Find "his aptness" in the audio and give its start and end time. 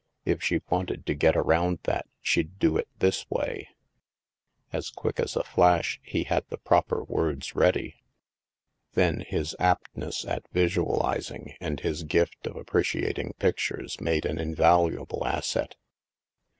9.19-10.25